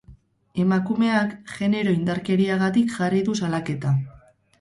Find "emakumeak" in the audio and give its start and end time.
0.61-1.35